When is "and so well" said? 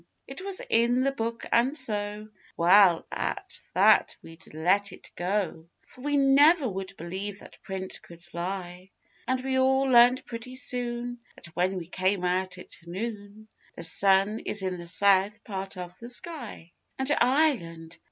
1.51-3.05